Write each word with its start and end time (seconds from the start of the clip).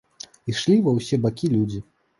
Ішлі 0.53 0.79
ва 0.89 0.95
ўсе 0.97 1.23
бакі 1.27 1.55
людзі. 1.59 1.89